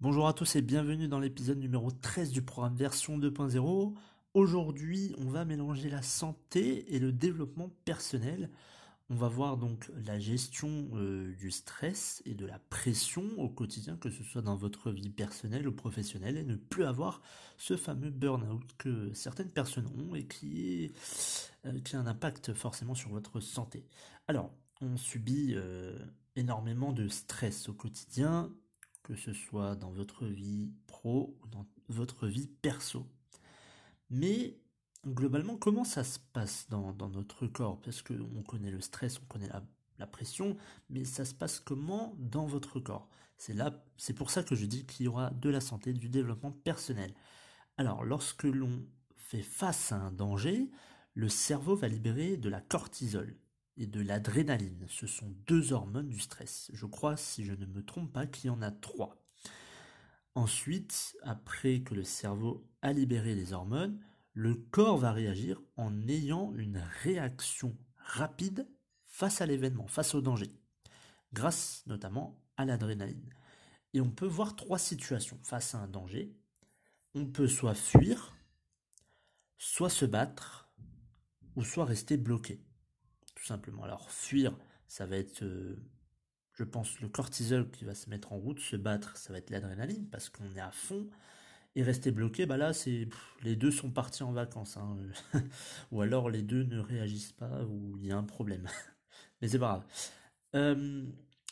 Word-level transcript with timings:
Bonjour 0.00 0.28
à 0.28 0.32
tous 0.32 0.54
et 0.54 0.62
bienvenue 0.62 1.08
dans 1.08 1.18
l'épisode 1.18 1.58
numéro 1.58 1.90
13 1.90 2.30
du 2.30 2.40
programme 2.40 2.76
version 2.76 3.18
2.0. 3.18 3.94
Aujourd'hui, 4.32 5.12
on 5.18 5.28
va 5.28 5.44
mélanger 5.44 5.90
la 5.90 6.02
santé 6.02 6.94
et 6.94 7.00
le 7.00 7.10
développement 7.10 7.72
personnel. 7.84 8.48
On 9.10 9.16
va 9.16 9.26
voir 9.26 9.56
donc 9.56 9.90
la 10.06 10.20
gestion 10.20 10.88
euh, 10.94 11.34
du 11.34 11.50
stress 11.50 12.22
et 12.26 12.34
de 12.34 12.46
la 12.46 12.60
pression 12.70 13.24
au 13.38 13.48
quotidien, 13.48 13.96
que 13.96 14.08
ce 14.08 14.22
soit 14.22 14.40
dans 14.40 14.54
votre 14.54 14.92
vie 14.92 15.10
personnelle 15.10 15.66
ou 15.66 15.72
professionnelle, 15.72 16.36
et 16.36 16.44
ne 16.44 16.54
plus 16.54 16.84
avoir 16.84 17.20
ce 17.56 17.76
fameux 17.76 18.10
burn-out 18.10 18.70
que 18.78 19.12
certaines 19.14 19.50
personnes 19.50 19.88
ont 19.98 20.14
et 20.14 20.28
qui, 20.28 20.92
euh, 21.66 21.76
a 21.92 21.96
un 21.96 22.06
impact 22.06 22.54
forcément 22.54 22.94
sur 22.94 23.10
votre 23.10 23.40
santé. 23.40 23.84
Alors, 24.28 24.54
on 24.80 24.96
subit 24.96 25.54
euh, 25.56 25.98
énormément 26.36 26.92
de 26.92 27.08
stress 27.08 27.68
au 27.68 27.72
quotidien, 27.72 28.52
que 29.08 29.16
ce 29.16 29.32
soit 29.32 29.74
dans 29.74 29.90
votre 29.90 30.26
vie 30.26 30.70
pro 30.86 31.34
ou 31.42 31.46
dans 31.48 31.66
votre 31.88 32.26
vie 32.26 32.46
perso. 32.46 33.06
Mais 34.10 34.60
globalement, 35.06 35.56
comment 35.56 35.84
ça 35.84 36.04
se 36.04 36.18
passe 36.18 36.68
dans, 36.68 36.92
notre 37.08 37.46
corps? 37.46 37.80
Parce 37.80 38.02
qu'on 38.02 38.42
connaît 38.46 38.70
le 38.70 38.82
stress, 38.82 39.18
on 39.18 39.24
connaît 39.24 39.48
la, 39.48 40.06
pression, 40.06 40.56
mais 40.90 41.04
ça 41.04 41.24
se 41.24 41.34
passe 41.34 41.58
comment 41.58 42.14
dans 42.18 42.46
votre 42.46 42.80
corps? 42.80 43.08
C'est 43.38 43.56
c'est 43.96 44.12
pour 44.12 44.30
ça 44.30 44.42
que 44.42 44.54
je 44.54 44.66
dis 44.66 44.84
qu'il 44.84 45.06
y 45.06 45.08
aura 45.08 45.30
de 45.30 45.48
la 45.48 45.60
santé, 45.60 45.94
du 45.94 46.10
développement 46.10 46.52
personnel. 46.52 47.14
Alors, 47.78 48.04
lorsque 48.04 48.44
l'on 48.44 48.84
fait 49.16 49.42
face 49.42 49.90
à 49.90 49.96
un 49.96 50.12
danger, 50.12 50.70
le 51.14 51.28
cerveau 51.28 51.76
va 51.76 51.88
libérer 51.88 52.36
de 52.36 52.48
la 52.48 52.60
cortisol 52.60 53.34
et 53.78 53.86
de 53.86 54.00
l'adrénaline. 54.00 54.84
Ce 54.88 55.06
sont 55.06 55.32
deux 55.46 55.72
hormones 55.72 56.08
du 56.08 56.18
stress. 56.18 56.70
Je 56.74 56.84
crois, 56.84 57.16
si 57.16 57.44
je 57.44 57.52
ne 57.52 57.64
me 57.64 57.82
trompe 57.84 58.12
pas, 58.12 58.26
qu'il 58.26 58.48
y 58.48 58.50
en 58.50 58.60
a 58.60 58.70
trois. 58.70 59.16
Ensuite, 60.34 61.16
après 61.22 61.80
que 61.80 61.94
le 61.94 62.04
cerveau 62.04 62.68
a 62.82 62.92
libéré 62.92 63.34
les 63.34 63.52
hormones, 63.52 63.98
le 64.34 64.54
corps 64.54 64.98
va 64.98 65.12
réagir 65.12 65.62
en 65.76 66.06
ayant 66.08 66.52
une 66.54 66.82
réaction 67.02 67.76
rapide 67.96 68.68
face 69.06 69.40
à 69.40 69.46
l'événement, 69.46 69.86
face 69.86 70.14
au 70.14 70.20
danger, 70.20 70.52
grâce 71.32 71.82
notamment 71.86 72.40
à 72.56 72.64
l'adrénaline. 72.64 73.32
Et 73.94 74.00
on 74.00 74.10
peut 74.10 74.26
voir 74.26 74.54
trois 74.54 74.78
situations 74.78 75.40
face 75.42 75.74
à 75.74 75.78
un 75.78 75.88
danger. 75.88 76.36
On 77.14 77.26
peut 77.26 77.48
soit 77.48 77.74
fuir, 77.74 78.36
soit 79.56 79.90
se 79.90 80.04
battre, 80.04 80.68
ou 81.56 81.64
soit 81.64 81.84
rester 81.84 82.16
bloqué 82.16 82.67
tout 83.38 83.46
simplement. 83.46 83.84
Alors 83.84 84.10
fuir, 84.10 84.56
ça 84.88 85.06
va 85.06 85.16
être, 85.16 85.42
euh, 85.42 85.76
je 86.54 86.64
pense, 86.64 87.00
le 87.00 87.08
cortisol 87.08 87.70
qui 87.70 87.84
va 87.84 87.94
se 87.94 88.10
mettre 88.10 88.32
en 88.32 88.38
route, 88.38 88.58
se 88.60 88.76
battre, 88.76 89.16
ça 89.16 89.32
va 89.32 89.38
être 89.38 89.50
l'adrénaline, 89.50 90.08
parce 90.10 90.28
qu'on 90.28 90.54
est 90.56 90.60
à 90.60 90.72
fond, 90.72 91.08
et 91.76 91.82
rester 91.82 92.10
bloqué, 92.10 92.46
bah 92.46 92.56
là, 92.56 92.72
c'est 92.72 93.08
les 93.42 93.56
deux 93.56 93.70
sont 93.70 93.90
partis 93.90 94.24
en 94.24 94.32
vacances, 94.32 94.76
hein. 94.76 94.96
ou 95.92 96.00
alors 96.02 96.30
les 96.30 96.42
deux 96.42 96.64
ne 96.64 96.80
réagissent 96.80 97.32
pas, 97.32 97.64
ou 97.64 97.96
il 97.98 98.06
y 98.06 98.12
a 98.12 98.18
un 98.18 98.24
problème. 98.24 98.66
Mais 99.40 99.48
c'est 99.48 99.58
pas 99.58 99.68
grave. 99.68 99.84
Euh, 100.56 101.06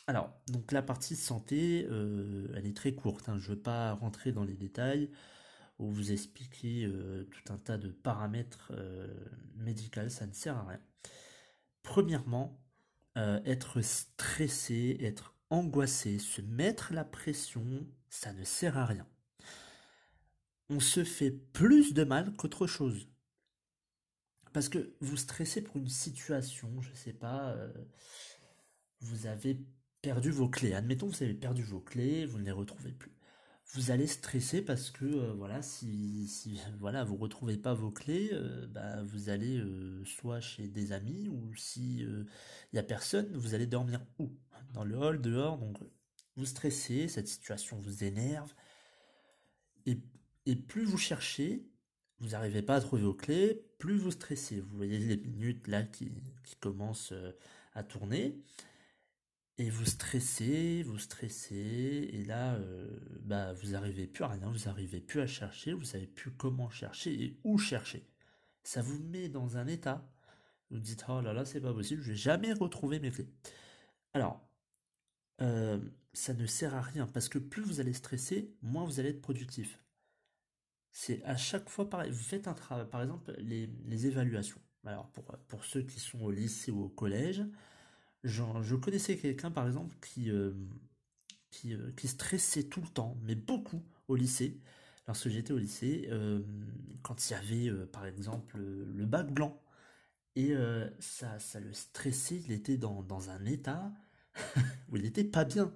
alors, 0.07 0.31
donc 0.49 0.71
la 0.71 0.81
partie 0.81 1.15
santé, 1.15 1.87
euh, 1.89 2.47
elle 2.55 2.65
est 2.65 2.75
très 2.75 2.93
courte, 2.93 3.29
hein. 3.29 3.37
je 3.39 3.49
ne 3.51 3.55
veux 3.55 3.61
pas 3.61 3.93
rentrer 3.93 4.31
dans 4.31 4.43
les 4.43 4.55
détails 4.55 5.09
ou 5.79 5.91
vous 5.91 6.11
expliquer 6.11 6.91
tout 7.29 7.53
un 7.53 7.57
tas 7.57 7.77
de 7.77 7.89
paramètres 7.89 8.73
médicaux, 9.57 10.09
ça 10.09 10.25
ne 10.25 10.33
sert 10.33 10.57
à 10.57 10.63
rien. 10.63 10.79
Premièrement, 11.87 12.61
euh, 13.17 13.39
être 13.45 13.81
stressé, 13.81 14.97
être 14.99 15.33
angoissé, 15.49 16.19
se 16.19 16.41
mettre 16.41 16.93
la 16.93 17.05
pression, 17.05 17.87
ça 18.09 18.33
ne 18.33 18.43
sert 18.43 18.77
à 18.77 18.85
rien. 18.85 19.07
On 20.69 20.81
se 20.81 21.05
fait 21.05 21.31
plus 21.31 21.93
de 21.93 22.03
mal 22.03 22.33
qu'autre 22.33 22.67
chose. 22.67 23.07
Parce 24.51 24.67
que 24.67 24.97
vous 24.99 25.15
stressez 25.15 25.61
pour 25.61 25.77
une 25.77 25.87
situation, 25.87 26.81
je 26.81 26.89
ne 26.89 26.95
sais 26.95 27.13
pas, 27.13 27.51
euh, 27.51 27.71
vous 28.99 29.25
avez 29.25 29.57
perdu 30.01 30.29
vos 30.29 30.49
clés. 30.49 30.73
Admettons 30.73 31.07
vous 31.07 31.23
avez 31.23 31.33
perdu 31.33 31.63
vos 31.63 31.79
clés, 31.79 32.25
vous 32.25 32.37
ne 32.37 32.43
les 32.43 32.51
retrouvez 32.51 32.91
plus 32.91 33.16
vous 33.73 33.91
allez 33.91 34.07
stresser 34.07 34.61
parce 34.61 34.89
que 34.91 35.05
euh, 35.05 35.33
voilà 35.33 35.61
si, 35.61 36.27
si 36.27 36.59
voilà 36.79 37.03
vous 37.03 37.17
retrouvez 37.17 37.57
pas 37.57 37.73
vos 37.73 37.91
clés 37.91 38.29
euh, 38.31 38.65
bah, 38.67 39.03
vous 39.03 39.29
allez 39.29 39.57
euh, 39.57 40.03
soit 40.05 40.39
chez 40.39 40.67
des 40.67 40.93
amis 40.93 41.27
ou 41.27 41.53
si 41.55 41.99
il 41.99 42.75
y 42.75 42.79
a 42.79 42.83
personne 42.83 43.35
vous 43.35 43.53
allez 43.55 43.67
dormir 43.67 44.01
où? 44.19 44.31
Dans 44.73 44.83
le 44.83 44.97
hall 44.97 45.21
dehors 45.21 45.57
donc 45.57 45.77
vous 46.35 46.45
stressez 46.45 47.07
cette 47.07 47.27
situation 47.27 47.77
vous 47.77 48.03
énerve 48.03 48.53
et, 49.85 49.99
et 50.45 50.55
plus 50.55 50.85
vous 50.85 50.97
cherchez 50.97 51.65
vous 52.19 52.29
n'arrivez 52.29 52.61
pas 52.61 52.75
à 52.75 52.81
trouver 52.81 53.03
vos 53.03 53.13
clés 53.13 53.63
plus 53.77 53.97
vous 53.97 54.11
stressez. 54.11 54.59
Vous 54.59 54.75
voyez 54.75 54.97
les 54.97 55.17
minutes 55.17 55.67
là 55.67 55.83
qui, 55.83 56.11
qui 56.43 56.55
commencent 56.55 57.13
à 57.75 57.83
tourner 57.83 58.41
et 59.59 59.69
vous 59.69 59.85
stressez, 59.85 60.83
vous 60.83 60.99
stressez, 60.99 62.09
et 62.13 62.23
là, 62.25 62.59
bah, 63.27 63.53
vous 63.53 63.71
n'arrivez 63.71 64.07
plus 64.07 64.23
à 64.23 64.29
rien, 64.29 64.49
vous 64.49 64.65
n'arrivez 64.65 65.01
plus 65.01 65.19
à 65.19 65.27
chercher, 65.27 65.73
vous 65.73 65.83
savez 65.83 66.07
plus 66.07 66.31
comment 66.31 66.69
chercher 66.69 67.13
et 67.13 67.39
où 67.43 67.57
chercher. 67.57 68.07
Ça 68.63 68.81
vous 68.81 68.99
met 68.99 69.29
dans 69.29 69.57
un 69.57 69.67
état, 69.67 70.09
vous 70.71 70.79
dites, 70.79 71.05
oh 71.09 71.21
là 71.21 71.33
là, 71.33 71.45
c'est 71.45 71.61
pas 71.61 71.73
possible, 71.73 72.01
je 72.01 72.11
vais 72.11 72.17
jamais 72.17 72.53
retrouver 72.53 72.99
mes 72.99 73.11
clés. 73.11 73.27
Alors, 74.13 74.49
euh, 75.41 75.79
ça 76.13 76.33
ne 76.33 76.45
sert 76.45 76.73
à 76.73 76.81
rien, 76.81 77.05
parce 77.07 77.29
que 77.29 77.37
plus 77.39 77.61
vous 77.61 77.79
allez 77.79 77.93
stresser, 77.93 78.55
moins 78.61 78.85
vous 78.85 78.99
allez 78.99 79.09
être 79.09 79.21
productif. 79.21 79.79
C'est 80.91 81.21
à 81.23 81.35
chaque 81.37 81.69
fois 81.69 81.89
pareil, 81.89 82.11
vous 82.11 82.17
faites 82.17 82.47
un 82.47 82.53
travail, 82.53 82.89
par 82.89 83.01
exemple, 83.01 83.33
les, 83.39 83.67
les 83.85 84.07
évaluations. 84.07 84.61
Alors, 84.85 85.11
pour, 85.11 85.25
pour 85.25 85.65
ceux 85.65 85.81
qui 85.81 85.99
sont 85.99 86.21
au 86.21 86.31
lycée 86.31 86.71
ou 86.71 86.83
au 86.83 86.89
collège, 86.89 87.43
je 88.23 88.75
connaissais 88.75 89.17
quelqu'un, 89.17 89.51
par 89.51 89.67
exemple, 89.67 89.95
qui, 90.01 90.31
euh, 90.31 90.53
euh, 91.65 91.91
qui, 91.95 92.07
stressait 92.07 92.63
tout 92.63 92.81
le 92.81 92.87
temps, 92.87 93.17
mais 93.23 93.35
beaucoup 93.35 93.83
au 94.07 94.15
lycée. 94.15 94.59
Lorsque 95.07 95.29
j'étais 95.29 95.53
au 95.53 95.57
lycée, 95.57 96.07
euh, 96.11 96.41
quand 97.01 97.29
il 97.29 97.33
y 97.33 97.35
avait, 97.35 97.85
par 97.87 98.05
exemple, 98.05 98.57
le 98.57 99.05
bac 99.05 99.31
blanc, 99.31 99.61
et 100.35 100.53
ça, 100.99 101.39
ça 101.39 101.59
le 101.59 101.73
stressait, 101.73 102.43
il 102.45 102.51
était 102.51 102.77
dans, 102.77 103.29
un 103.31 103.45
état 103.45 103.91
où 104.89 104.97
il 104.97 105.01
n'était 105.01 105.23
pas 105.23 105.45
bien. 105.45 105.73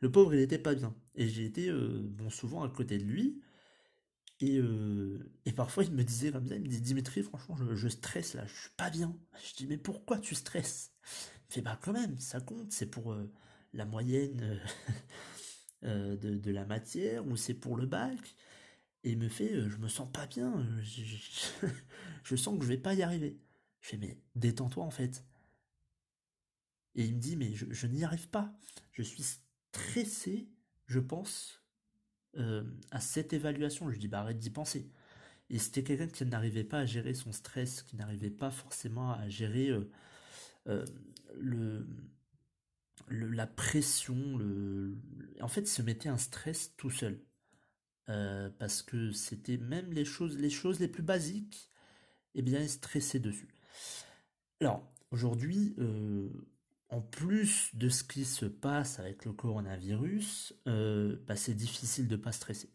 Le 0.00 0.10
pauvre, 0.10 0.34
il 0.34 0.40
n'était 0.40 0.58
pas 0.58 0.74
bien. 0.74 0.96
Et 1.14 1.28
j'ai 1.28 1.44
été, 1.44 1.70
bon, 1.72 2.28
souvent 2.28 2.64
à 2.64 2.68
côté 2.68 2.98
de 2.98 3.04
lui, 3.04 3.40
et, 4.40 4.60
et, 5.44 5.52
parfois, 5.52 5.84
il 5.84 5.92
me 5.92 6.02
disait 6.02 6.32
comme 6.32 6.48
ça, 6.48 6.56
il 6.56 6.62
me 6.62 6.66
dit 6.66 6.80
Dimitri, 6.80 7.22
franchement, 7.22 7.56
je, 7.56 7.76
je, 7.76 7.88
stresse 7.88 8.34
là, 8.34 8.44
je 8.46 8.60
suis 8.62 8.70
pas 8.76 8.90
bien. 8.90 9.14
Je 9.46 9.54
dis, 9.54 9.66
mais 9.68 9.76
pourquoi 9.76 10.18
tu 10.18 10.34
stresses? 10.34 10.92
Fait 11.50 11.62
bah 11.62 11.76
quand 11.82 11.92
même, 11.92 12.16
ça 12.18 12.40
compte, 12.40 12.70
c'est 12.70 12.86
pour 12.86 13.12
euh, 13.12 13.28
la 13.72 13.84
moyenne 13.84 14.40
euh, 14.42 14.58
euh, 15.84 16.16
de, 16.16 16.50
la 16.50 16.64
matière 16.64 17.26
ou 17.26 17.36
c'est 17.36 17.54
pour 17.54 17.76
le 17.76 17.86
bac. 17.86 18.18
Et 19.02 19.16
me 19.16 19.28
fait, 19.28 19.68
je 19.68 19.76
me 19.78 19.88
sens 19.88 20.10
pas 20.12 20.26
bien, 20.26 20.66
je, 20.82 22.36
sens 22.36 22.58
que 22.58 22.64
je 22.64 22.68
vais 22.68 22.76
pas 22.76 22.94
y 22.94 23.02
arriver. 23.02 23.38
Je 23.80 23.88
fais, 23.88 23.96
mais 23.96 24.18
détends-toi 24.34 24.84
en 24.84 24.90
fait. 24.90 25.24
Et 26.96 27.04
il 27.04 27.14
me 27.14 27.20
dit, 27.20 27.36
mais 27.36 27.54
je, 27.54 27.86
n'y 27.86 28.04
arrive 28.04 28.28
pas. 28.28 28.52
Je 28.92 29.02
suis 29.02 29.22
stressé, 29.22 30.50
je 30.86 30.98
pense, 30.98 31.62
à 32.90 33.00
cette 33.00 33.32
évaluation. 33.32 33.90
Je 33.90 33.98
dis, 33.98 34.08
bah 34.08 34.20
arrête 34.20 34.38
d'y 34.38 34.50
penser. 34.50 34.90
Et 35.48 35.58
c'était 35.58 35.82
quelqu'un 35.82 36.08
qui 36.08 36.26
n'arrivait 36.26 36.64
pas 36.64 36.80
à 36.80 36.86
gérer 36.86 37.14
son 37.14 37.32
stress, 37.32 37.82
qui 37.82 37.96
n'arrivait 37.96 38.28
pas 38.28 38.50
forcément 38.50 39.12
à 39.12 39.28
gérer 39.30 39.70
euh, 40.68 40.84
le, 41.36 41.86
la 43.08 43.46
pression, 43.46 44.36
le, 44.38 44.96
en 45.40 45.48
fait, 45.48 45.66
se 45.66 45.82
mettait 45.82 46.08
un 46.08 46.18
stress 46.18 46.74
tout 46.76 46.90
seul. 46.90 47.20
Euh, 48.08 48.50
parce 48.58 48.82
que 48.82 49.12
c'était 49.12 49.56
même 49.56 49.92
les 49.92 50.04
choses, 50.04 50.36
les 50.36 50.50
choses 50.50 50.80
les 50.80 50.88
plus 50.88 51.02
basiques, 51.02 51.70
et 52.34 52.40
eh 52.40 52.42
bien, 52.42 52.60
il 52.60 52.68
stressait 52.68 53.20
dessus. 53.20 53.48
Alors, 54.60 54.82
aujourd'hui, 55.12 55.74
euh, 55.78 56.28
en 56.88 57.00
plus 57.00 57.70
de 57.74 57.88
ce 57.88 58.02
qui 58.02 58.24
se 58.24 58.46
passe 58.46 58.98
avec 58.98 59.24
le 59.24 59.32
coronavirus, 59.32 60.54
euh, 60.66 61.16
bah, 61.26 61.36
c'est 61.36 61.54
difficile 61.54 62.08
de 62.08 62.16
pas 62.16 62.32
stresser. 62.32 62.70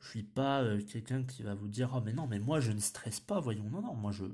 Je 0.00 0.08
suis 0.08 0.22
pas 0.22 0.64
quelqu'un 0.90 1.22
qui 1.22 1.42
va 1.42 1.54
vous 1.54 1.68
dire 1.68 1.92
oh 1.94 2.00
mais 2.04 2.12
non 2.12 2.26
mais 2.26 2.40
moi 2.40 2.58
je 2.58 2.72
ne 2.72 2.80
stresse 2.80 3.20
pas 3.20 3.38
voyons 3.38 3.70
non 3.70 3.82
non 3.82 3.94
moi 3.94 4.10
je 4.10 4.24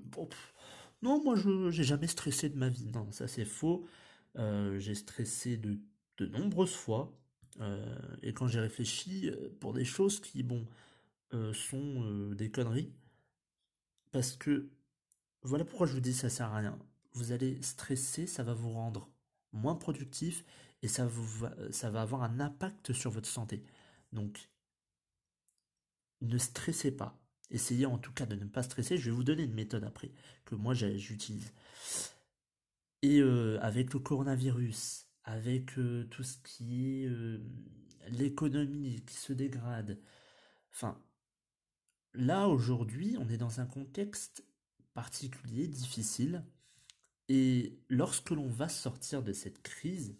non 1.03 1.23
moi 1.23 1.37
je 1.37 1.71
j'ai 1.71 1.85
jamais 1.85 2.07
stressé 2.07 2.49
de 2.49 2.57
ma 2.57 2.71
vie 2.71 2.87
non 2.87 3.13
ça 3.13 3.29
c'est 3.29 3.45
faux 3.45 3.87
j'ai 4.79 4.95
stressé 4.95 5.57
de, 5.57 5.79
de 6.19 6.27
nombreuses 6.27 6.75
fois 6.75 7.13
et 8.23 8.33
quand 8.33 8.47
j'ai 8.47 8.61
réfléchi 8.61 9.31
pour 9.61 9.73
des 9.73 9.85
choses 9.85 10.21
qui 10.21 10.43
bon 10.43 10.67
sont 11.53 12.31
des 12.33 12.51
conneries 12.51 12.93
parce 14.13 14.37
que 14.37 14.71
voilà 15.43 15.65
pourquoi 15.65 15.87
je 15.87 15.95
vous 15.95 16.01
dis 16.01 16.15
ça 16.15 16.31
sert 16.31 16.47
à 16.47 16.59
rien 16.59 16.79
vous 17.19 17.33
allez 17.33 17.61
stresser, 17.63 18.27
ça 18.27 18.43
va 18.43 18.55
vous 18.55 18.73
rendre 18.73 19.11
moins 19.53 19.75
productif 19.75 20.45
et 20.83 20.89
ça, 20.89 21.07
vous 21.07 21.47
ça 21.71 21.91
va 21.91 22.03
avoir 22.03 22.23
un 22.23 22.41
impact 22.41 22.93
sur 22.93 23.11
votre 23.11 23.29
santé. 23.29 23.65
Donc, 24.13 24.49
ne 26.21 26.39
stressez 26.39 26.93
pas. 26.93 27.19
Essayez 27.51 27.87
en 27.87 27.99
tout 27.99 28.13
cas 28.13 28.27
de 28.27 28.37
ne 28.37 28.45
pas 28.45 28.63
stresser. 28.63 28.99
Je 28.99 29.07
vais 29.07 29.17
vous 29.17 29.25
donner 29.25 29.45
une 29.45 29.55
méthode 29.55 29.85
après 29.85 30.13
que 30.45 30.55
moi 30.55 30.75
j'utilise. 30.75 31.53
Et 33.03 33.21
euh, 33.21 33.59
avec 33.61 33.93
le 33.95 34.01
coronavirus, 34.01 35.07
avec 35.25 35.79
euh, 35.79 36.05
tout 36.11 36.25
ce 36.25 36.39
qui 36.39 37.03
est 37.03 37.07
euh, 37.07 37.39
l'économie 38.09 39.03
qui 39.07 39.15
se 39.15 39.33
dégrade, 39.33 40.01
enfin, 40.73 41.01
là 42.15 42.49
aujourd'hui, 42.49 43.17
on 43.21 43.29
est 43.29 43.37
dans 43.37 43.61
un 43.61 43.67
contexte 43.67 44.45
particulier, 44.95 45.69
difficile, 45.69 46.45
et 47.29 47.79
lorsque 47.89 48.31
l'on 48.31 48.49
va 48.49 48.69
sortir 48.69 49.23
de 49.23 49.33
cette 49.33 49.63
crise, 49.63 50.17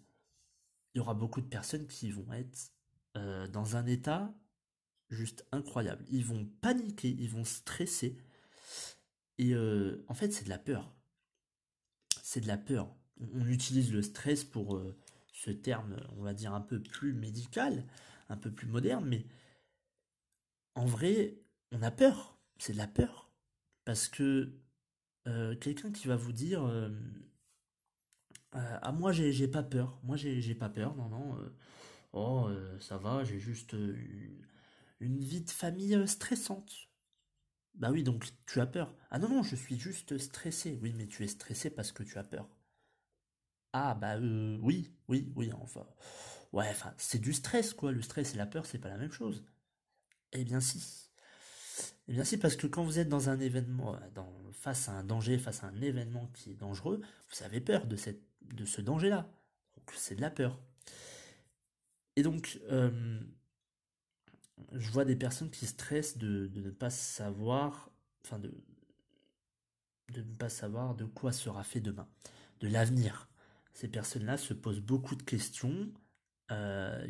il 0.93 0.99
y 0.99 1.01
aura 1.01 1.13
beaucoup 1.13 1.41
de 1.41 1.47
personnes 1.47 1.87
qui 1.87 2.11
vont 2.11 2.31
être 2.33 2.71
dans 3.51 3.75
un 3.75 3.85
état 3.85 4.33
juste 5.09 5.45
incroyable. 5.51 6.05
Ils 6.09 6.23
vont 6.23 6.45
paniquer, 6.61 7.09
ils 7.09 7.29
vont 7.29 7.43
stresser. 7.43 8.17
Et 9.39 9.55
en 9.55 10.13
fait, 10.13 10.31
c'est 10.31 10.45
de 10.45 10.49
la 10.49 10.59
peur. 10.59 10.95
C'est 12.29 12.41
de 12.41 12.47
la 12.47 12.59
peur. 12.59 12.95
On, 13.19 13.47
utilise 13.47 13.91
le 13.91 14.03
stress 14.03 14.43
pour 14.43 14.75
euh, 14.75 14.95
ce 15.33 15.49
terme, 15.49 15.95
on 16.15 16.21
va 16.21 16.35
dire, 16.35 16.53
un 16.53 16.61
peu 16.61 16.79
plus 16.79 17.11
médical, 17.11 17.83
un 18.29 18.37
peu 18.37 18.51
plus 18.51 18.67
moderne, 18.67 19.03
mais 19.03 19.25
en 20.75 20.85
vrai, 20.85 21.39
on 21.71 21.81
a 21.81 21.89
peur. 21.89 22.37
C'est 22.59 22.73
de 22.73 22.77
la 22.77 22.85
peur. 22.85 23.31
Parce 23.83 24.07
que 24.07 24.53
euh, 25.27 25.55
quelqu'un 25.55 25.91
qui 25.91 26.07
va 26.07 26.17
vous 26.17 26.31
dire 26.31 26.63
euh, 26.65 26.91
ah 28.53 28.91
moi 28.91 29.11
j'ai 29.11 29.47
pas 29.47 29.63
peur 29.63 29.99
moi 30.03 30.15
j'ai 30.15 30.55
pas 30.55 30.69
peur 30.69 30.95
non 30.95 31.09
non 31.09 31.37
oh 32.13 32.49
ça 32.79 32.97
va 32.97 33.23
j'ai 33.23 33.39
juste 33.39 33.75
une, 34.99 35.19
vie 35.19 35.41
de 35.41 35.49
famille 35.49 36.07
stressante 36.07 36.88
bah 37.75 37.89
oui 37.91 38.03
donc 38.03 38.25
tu 38.45 38.59
as 38.61 38.67
peur. 38.67 38.93
Ah 39.09 39.17
non 39.19 39.29
non 39.29 39.43
je 39.43 39.55
suis 39.55 39.79
juste 39.79 40.17
stressé. 40.19 40.77
Oui 40.81 40.93
mais 40.95 41.07
tu 41.07 41.23
es 41.23 41.27
stressé 41.27 41.69
parce 41.71 41.91
que 41.91 42.03
tu 42.03 42.17
as 42.19 42.23
peur. 42.23 42.47
Ah 43.73 43.95
bah 43.95 44.17
oui 44.19 44.91
oui 45.07 45.31
oui 45.35 45.51
enfin. 45.53 45.85
Ouais 46.53 46.67
enfin 46.69 46.93
c'est 46.97 47.19
du 47.19 47.33
stress 47.33 47.73
quoi. 47.73 47.91
Le 47.91 48.01
stress 48.01 48.33
et 48.33 48.37
la 48.37 48.45
peur 48.47 48.65
c'est 48.65 48.79
pas 48.79 48.89
la 48.89 48.97
même 48.97 49.11
chose. 49.11 49.43
Eh 50.33 50.43
bien 50.45 50.61
si. 50.61 51.09
Eh 52.07 52.13
bien 52.13 52.23
si, 52.23 52.37
parce 52.37 52.55
que 52.55 52.67
quand 52.67 52.83
vous 52.83 52.99
êtes 52.99 53.09
dans 53.09 53.29
un 53.29 53.39
événement, 53.39 53.95
euh, 53.95 54.21
face 54.51 54.89
à 54.89 54.93
un 54.93 55.03
danger, 55.03 55.37
face 55.37 55.63
à 55.63 55.67
un 55.67 55.81
événement 55.81 56.27
qui 56.33 56.51
est 56.51 56.55
dangereux, 56.55 57.01
vous 57.29 57.43
avez 57.43 57.61
peur 57.61 57.85
de, 57.87 57.95
cette, 57.95 58.21
de 58.41 58.65
ce 58.65 58.81
danger-là. 58.81 59.29
Donc 59.77 59.91
c'est 59.95 60.15
de 60.15 60.21
la 60.21 60.31
peur. 60.31 60.59
Et 62.15 62.23
donc, 62.23 62.59
euh, 62.71 63.19
je 64.73 64.91
vois 64.91 65.05
des 65.05 65.15
personnes 65.15 65.49
qui 65.49 65.65
stressent 65.65 66.17
de, 66.17 66.51
ne 66.53 66.69
pas 66.69 66.89
savoir, 66.89 67.91
enfin 68.25 68.39
de, 68.39 68.53
ne 70.15 70.21
pas 70.21 70.49
savoir 70.49 70.95
de 70.95 71.05
quoi 71.05 71.31
sera 71.31 71.63
fait 71.63 71.81
demain, 71.81 72.07
de 72.59 72.67
l'avenir. 72.67 73.29
Ces 73.73 73.87
personnes-là 73.87 74.37
se 74.37 74.53
posent 74.53 74.81
beaucoup 74.81 75.15
de 75.15 75.23
questions. 75.23 75.91
Euh, 76.51 77.07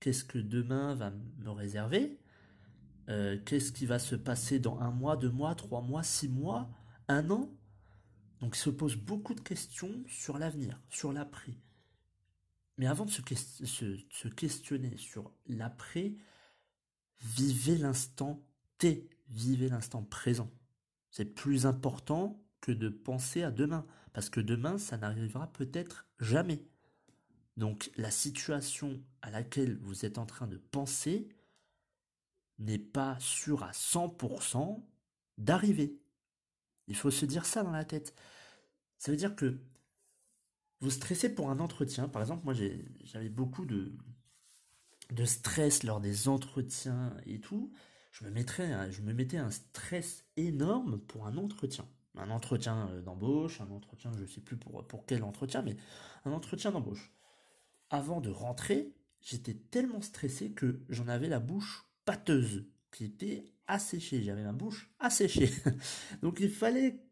qu'est-ce 0.00 0.24
que 0.24 0.38
demain 0.38 0.94
va 0.94 1.10
me 1.10 1.50
réserver? 1.50 2.18
Euh, 3.08 3.38
qu'est-ce 3.44 3.72
qui 3.72 3.86
va 3.86 3.98
se 3.98 4.14
passer 4.14 4.58
dans 4.58 4.78
un 4.80 4.90
mois, 4.90 5.16
deux 5.16 5.30
mois, 5.30 5.54
trois 5.54 5.80
mois, 5.80 6.02
six 6.02 6.28
mois, 6.28 6.70
un 7.08 7.30
an? 7.30 7.50
Donc 8.40 8.56
il 8.56 8.60
se 8.60 8.70
pose 8.70 8.96
beaucoup 8.96 9.34
de 9.34 9.40
questions 9.40 10.04
sur 10.06 10.38
l'avenir, 10.38 10.80
sur 10.90 11.12
l'après. 11.12 11.54
Mais 12.78 12.86
avant 12.86 13.04
de 13.04 13.10
se, 13.10 14.28
questionner 14.28 14.96
sur 14.96 15.32
l'après, 15.46 16.14
vivez 17.20 17.76
l'instant 17.76 18.40
T, 18.78 19.10
vivez 19.28 19.68
l'instant 19.68 20.04
présent. 20.04 20.50
C'est 21.10 21.24
plus 21.24 21.66
important 21.66 22.40
que 22.60 22.70
de 22.72 22.88
penser 22.88 23.42
à 23.42 23.50
demain, 23.50 23.84
parce 24.12 24.30
que 24.30 24.40
demain, 24.40 24.78
ça 24.78 24.96
n'arrivera 24.96 25.52
peut-être 25.52 26.06
jamais. 26.20 26.64
Donc 27.56 27.90
la 27.96 28.12
situation 28.12 29.02
à 29.22 29.30
laquelle 29.30 29.76
vous 29.78 30.04
êtes 30.04 30.18
en 30.18 30.26
train 30.26 30.46
de 30.46 30.56
penser, 30.56 31.28
n'est 32.58 32.78
pas 32.78 33.18
sûr 33.20 33.62
à 33.62 33.70
100% 33.72 34.82
d'arriver. 35.38 35.96
Il 36.86 36.96
faut 36.96 37.10
se 37.10 37.26
dire 37.26 37.46
ça 37.46 37.62
dans 37.62 37.70
la 37.70 37.84
tête. 37.84 38.14
Ça 38.98 39.10
veut 39.10 39.16
dire 39.16 39.36
que 39.36 39.58
vous 40.80 40.90
stressez 40.90 41.34
pour 41.34 41.50
un 41.50 41.60
entretien. 41.60 42.08
Par 42.08 42.22
exemple, 42.22 42.44
moi 42.44 42.54
j'avais 42.54 43.28
beaucoup 43.28 43.66
de, 43.66 43.92
stress 45.24 45.82
lors 45.82 46.00
des 46.00 46.28
entretiens 46.28 47.16
et 47.26 47.40
tout. 47.40 47.72
Je 48.12 48.24
me, 48.24 48.30
mettrais, 48.30 48.90
je 48.90 49.02
me 49.02 49.12
mettais 49.12 49.36
un 49.36 49.50
stress 49.50 50.24
énorme 50.36 50.98
pour 50.98 51.26
un 51.26 51.36
entretien. 51.36 51.86
Un 52.16 52.30
entretien 52.30 52.88
euh, 52.88 53.00
d'embauche, 53.00 53.60
un 53.60 53.70
entretien, 53.70 54.10
je 54.16 54.22
ne 54.22 54.26
sais 54.26 54.40
plus 54.40 54.56
pour, 54.56 54.84
pour 54.88 55.06
quel 55.06 55.22
entretien, 55.22 55.62
mais 55.62 55.76
un 56.24 56.32
entretien 56.32 56.72
d'embauche. 56.72 57.12
Avant 57.90 58.20
de 58.20 58.30
rentrer, 58.30 58.92
j'étais 59.20 59.54
tellement 59.54 60.00
stressé 60.00 60.52
que 60.52 60.80
j'en 60.88 61.06
avais 61.06 61.28
la 61.28 61.38
bouche 61.38 61.86
pâteuse 62.04 62.66
qui 62.90 63.04
était 63.04 63.44
asséchée. 63.66 64.22
J'avais 64.22 64.42
ma 64.42 64.52
bouche 64.52 64.90
asséchée. 64.98 65.50
Donc 66.22 66.40
il 66.40 66.50
fallait 66.50 67.07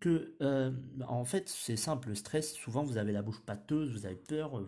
que, 0.00 0.34
euh, 0.42 0.72
en 1.06 1.24
fait, 1.24 1.48
c'est 1.48 1.76
simple, 1.76 2.08
le 2.08 2.14
stress, 2.14 2.54
souvent 2.54 2.84
vous 2.84 2.96
avez 2.96 3.12
la 3.12 3.22
bouche 3.22 3.40
pâteuse, 3.44 3.92
vous 3.92 4.06
avez 4.06 4.16
peur, 4.16 4.60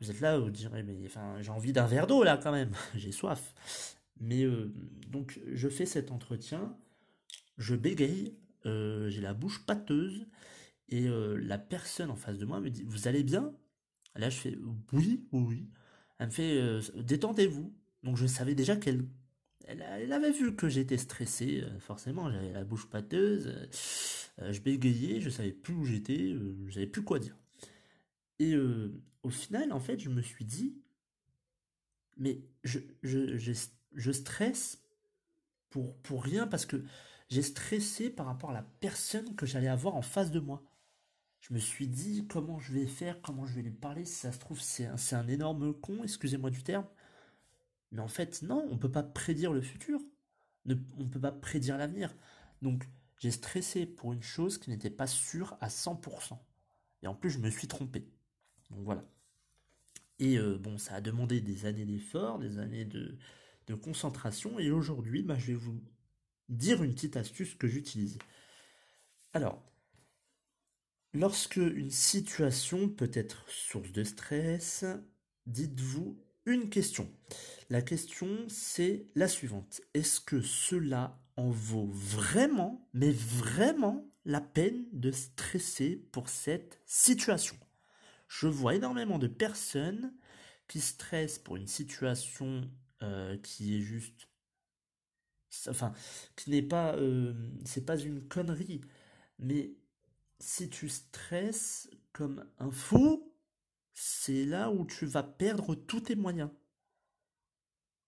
vous, 0.00 0.10
êtes 0.10 0.20
là, 0.20 0.38
vous 0.38 0.50
direz, 0.50 0.82
mais 0.82 0.96
enfin, 1.06 1.40
j'ai 1.40 1.50
envie 1.50 1.72
d'un 1.72 1.86
verre 1.86 2.06
d'eau 2.06 2.22
là 2.22 2.36
quand 2.36 2.52
même, 2.52 2.72
j'ai 2.94 3.12
soif. 3.12 3.54
Mais 4.20 4.44
euh, 4.44 4.72
donc 5.08 5.40
je 5.52 5.68
fais 5.68 5.86
cet 5.86 6.10
entretien, 6.10 6.76
je 7.58 7.74
bégaye, 7.74 8.36
euh, 8.66 9.08
j'ai 9.10 9.20
la 9.20 9.34
bouche 9.34 9.64
pâteuse, 9.66 10.26
et 10.88 11.08
la 11.08 11.58
personne 11.58 12.10
en 12.10 12.16
face 12.16 12.38
de 12.38 12.44
moi 12.44 12.60
me 12.60 12.70
dit, 12.70 12.84
vous 12.84 13.08
allez 13.08 13.24
bien? 13.24 13.52
Là 14.14 14.30
je 14.30 14.36
fais, 14.36 14.56
oui, 14.92 15.26
oui, 15.32 15.42
oui. 15.42 15.68
Elle 16.20 16.26
me 16.26 16.30
fait, 16.30 16.80
détendez-vous. 17.02 17.74
Donc 18.04 18.16
je 18.16 18.26
savais 18.26 18.54
déjà 18.54 18.76
qu'elle 18.76 19.04
elle, 19.66 20.12
avait 20.12 20.30
vu 20.30 20.54
que 20.54 20.68
j'étais 20.68 20.96
stressé, 20.96 21.62
euh, 21.62 21.78
forcément, 21.80 22.30
j'avais 22.30 22.52
la 22.52 22.64
bouche 22.64 22.88
pâteuse, 22.88 23.48
euh, 24.38 24.52
je 24.52 24.60
bégayais, 24.60 25.20
je 25.20 25.30
savais 25.30 25.52
plus 25.52 25.74
où 25.74 25.84
j'étais, 25.84 26.32
euh, 26.32 26.56
je 26.66 26.74
savais 26.74 26.86
plus 26.86 27.02
quoi 27.02 27.18
dire. 27.18 27.36
Et 28.38 28.54
au 29.22 29.30
final, 29.30 29.72
en 29.72 29.80
fait, 29.80 29.98
je 29.98 30.10
me 30.10 30.20
suis 30.20 30.44
dit, 30.44 30.76
mais 32.18 32.42
je, 32.64 32.80
je, 33.02 34.12
stresse 34.12 34.82
pour, 35.70 35.96
pour 36.02 36.22
rien 36.22 36.46
parce 36.46 36.66
que 36.66 36.84
j'ai 37.30 37.40
stressé 37.40 38.10
par 38.10 38.26
rapport 38.26 38.50
à 38.50 38.52
la 38.52 38.66
personne 38.80 39.34
que 39.34 39.46
j'allais 39.46 39.68
avoir 39.68 39.94
en 39.94 40.02
face 40.02 40.30
de 40.30 40.38
moi. 40.38 40.62
Je 41.40 41.54
me 41.54 41.58
suis 41.58 41.88
dit 41.88 42.26
comment 42.28 42.58
je 42.58 42.74
vais 42.74 42.86
faire, 42.86 43.22
comment 43.22 43.46
je 43.46 43.54
vais 43.54 43.62
lui 43.62 43.70
parler, 43.70 44.04
si 44.04 44.16
ça 44.16 44.32
se 44.32 44.38
trouve 44.38 44.60
c'est 44.60 44.84
un, 44.84 44.96
un 45.12 45.28
énorme 45.28 45.72
con, 45.72 46.02
excusez-moi 46.02 46.50
du 46.50 46.62
terme. 46.62 46.86
Mais 47.92 48.00
en 48.00 48.08
fait, 48.08 48.42
non, 48.42 48.66
on 48.70 48.74
ne 48.74 48.80
peut 48.80 48.90
pas 48.90 49.02
prédire 49.02 49.52
le 49.52 49.62
futur. 49.62 50.00
on 50.66 50.74
ne 50.74 51.08
peut 51.08 51.20
pas 51.20 51.32
prédire 51.32 51.78
l'avenir. 51.78 52.14
Donc, 52.62 52.84
j'ai 53.18 53.30
stressé 53.30 53.86
pour 53.86 54.12
une 54.12 54.22
chose 54.22 54.58
qui 54.58 54.70
n'était 54.70 54.90
pas 54.90 55.06
sûre 55.06 55.56
à 55.60 55.68
100%. 55.68 56.38
Et 57.02 57.06
en 57.06 57.14
plus, 57.14 57.30
je 57.30 57.38
me 57.38 57.50
suis 57.50 57.68
trompé. 57.68 58.08
Donc 58.70 58.80
voilà. 58.84 59.04
Et 60.18 60.38
euh, 60.38 60.58
bon, 60.58 60.78
ça 60.78 60.94
a 60.94 61.00
demandé 61.00 61.40
des 61.40 61.66
années 61.66 61.84
d'efforts, 61.84 62.38
des 62.38 62.58
années 62.58 62.84
de, 62.84 63.18
concentration. 63.82 64.58
Et 64.58 64.70
aujourd'hui, 64.70 65.22
bah, 65.22 65.38
je 65.38 65.48
vais 65.48 65.54
vous 65.54 65.80
dire 66.48 66.82
une 66.82 66.94
petite 66.94 67.16
astuce 67.16 67.54
que 67.54 67.66
j'utilise. 67.66 68.18
Alors, 69.32 69.62
lorsque 71.12 71.56
une 71.56 71.90
situation 71.90 72.88
peut 72.88 73.10
être 73.12 73.48
source 73.48 73.92
de 73.92 74.04
stress, 74.04 74.84
dites-vous 75.46 76.16
une 76.46 76.70
question. 76.70 77.10
La 77.68 77.82
question, 77.82 78.46
c'est 78.48 79.06
la 79.14 79.28
suivante. 79.28 79.80
Est-ce 79.94 80.20
que 80.20 80.40
cela 80.40 81.20
en 81.36 81.50
vaut 81.50 81.90
vraiment, 81.92 82.88
mais 82.94 83.10
vraiment 83.10 84.08
la 84.24 84.40
peine 84.40 84.86
de 84.92 85.10
stresser 85.10 85.96
pour 86.12 86.28
cette 86.28 86.80
situation? 86.86 87.56
Je 88.28 88.46
vois 88.46 88.74
énormément 88.74 89.18
de 89.18 89.26
personnes 89.26 90.14
qui 90.68 90.80
stressent 90.80 91.38
pour 91.38 91.56
une 91.56 91.66
situation 91.66 92.68
euh, 93.02 93.36
qui 93.38 93.76
est 93.76 93.80
juste 93.82 94.28
enfin 95.68 95.92
qui 96.34 96.50
n'est 96.50 96.62
pas 96.62 96.94
euh, 96.96 97.34
c'est 97.64 97.86
pas 97.86 97.96
une 97.96 98.26
connerie 98.26 98.80
mais 99.38 99.74
si 100.38 100.68
tu 100.68 100.88
stresses 100.88 101.88
comme 102.12 102.44
un 102.58 102.70
fou 102.70 103.32
c'est 103.98 104.44
là 104.44 104.70
où 104.70 104.84
tu 104.84 105.06
vas 105.06 105.22
perdre 105.22 105.74
tous 105.74 106.00
tes 106.00 106.16
moyens. 106.16 106.50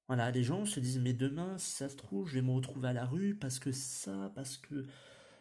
Voilà 0.06 0.30
les 0.30 0.44
gens 0.44 0.66
se 0.66 0.80
disent 0.80 0.98
mais 0.98 1.14
demain 1.14 1.56
si 1.56 1.70
ça 1.72 1.88
se 1.88 1.96
trouve 1.96 2.28
je 2.28 2.34
vais 2.34 2.42
me 2.42 2.52
retrouver 2.52 2.88
à 2.88 2.92
la 2.92 3.06
rue 3.06 3.34
parce 3.34 3.58
que 3.58 3.72
ça 3.72 4.30
parce 4.34 4.58
que 4.58 4.84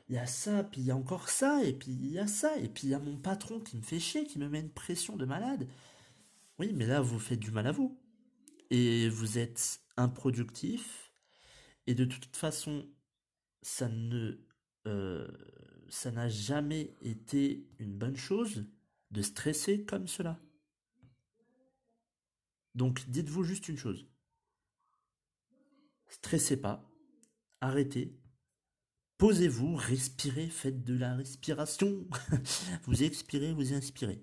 il 0.07 0.15
y 0.15 0.17
a 0.17 0.25
ça 0.25 0.63
puis 0.63 0.81
il 0.81 0.87
y 0.87 0.91
a 0.91 0.95
encore 0.95 1.27
ça 1.27 1.63
et 1.65 1.73
puis 1.73 1.91
il 1.91 2.11
y 2.11 2.17
a 2.17 2.27
ça 2.27 2.57
et 2.57 2.69
puis 2.69 2.87
il 2.87 2.89
y 2.91 2.93
a 2.93 2.99
mon 2.99 3.17
patron 3.17 3.59
qui 3.59 3.75
me 3.75 3.81
fait 3.81 3.99
chier 3.99 4.25
qui 4.25 4.39
me 4.39 4.47
met 4.47 4.61
une 4.61 4.71
pression 4.71 5.17
de 5.17 5.25
malade. 5.25 5.67
Oui 6.59 6.71
mais 6.73 6.85
là 6.85 7.01
vous 7.01 7.19
faites 7.19 7.39
du 7.39 7.51
mal 7.51 7.67
à 7.67 7.71
vous. 7.73 7.99
Et 8.69 9.09
vous 9.09 9.37
êtes 9.37 9.81
improductif. 9.97 11.11
Et 11.87 11.93
de 11.93 12.05
toute 12.05 12.37
façon 12.37 12.87
ça 13.61 13.89
ne 13.89 14.37
euh, 14.87 15.27
ça 15.89 16.11
n'a 16.11 16.29
jamais 16.29 16.95
été 17.01 17.67
une 17.79 17.97
bonne 17.97 18.17
chose 18.17 18.65
de 19.11 19.21
stresser 19.21 19.83
comme 19.85 20.07
cela. 20.07 20.39
Donc 22.75 23.09
dites-vous 23.09 23.43
juste 23.43 23.67
une 23.67 23.77
chose. 23.77 24.07
Stressez 26.09 26.57
pas, 26.57 26.89
arrêtez, 27.59 28.17
posez-vous, 29.17 29.75
respirez, 29.75 30.47
faites 30.47 30.83
de 30.83 30.97
la 30.97 31.15
respiration. 31.15 32.05
vous 32.83 33.03
expirez, 33.03 33.53
vous 33.53 33.73
inspirez. 33.73 34.21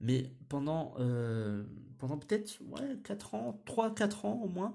Mais 0.00 0.32
pendant, 0.48 0.94
euh, 0.98 1.64
pendant 1.98 2.18
peut-être 2.18 2.60
ouais, 2.62 2.98
4 3.04 3.34
ans, 3.34 3.62
3-4 3.66 4.26
ans 4.26 4.40
au 4.42 4.48
moins, 4.48 4.74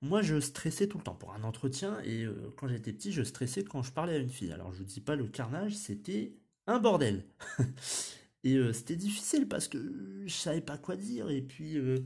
moi 0.00 0.22
je 0.22 0.40
stressais 0.40 0.88
tout 0.88 0.98
le 0.98 1.04
temps 1.04 1.14
pour 1.14 1.34
un 1.34 1.44
entretien 1.44 2.00
et 2.04 2.24
euh, 2.24 2.52
quand 2.56 2.68
j'étais 2.68 2.92
petit 2.92 3.12
je 3.12 3.22
stressais 3.22 3.64
quand 3.64 3.82
je 3.82 3.92
parlais 3.92 4.14
à 4.14 4.18
une 4.18 4.30
fille. 4.30 4.52
Alors 4.52 4.72
je 4.72 4.78
vous 4.78 4.84
dis 4.84 5.00
pas 5.00 5.14
le 5.14 5.28
carnage, 5.28 5.74
c'était 5.76 6.34
un 6.66 6.78
bordel. 6.78 7.26
et 8.46 8.54
euh, 8.58 8.72
c'était 8.72 8.94
difficile 8.94 9.48
parce 9.48 9.66
que 9.66 9.78
je 10.24 10.32
savais 10.32 10.60
pas 10.60 10.78
quoi 10.78 10.94
dire 10.94 11.30
et 11.30 11.42
puis 11.42 11.76
euh, 11.76 11.98